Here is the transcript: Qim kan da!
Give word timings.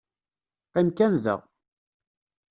Qim 0.73 0.87
kan 0.97 1.13
da! 1.23 1.35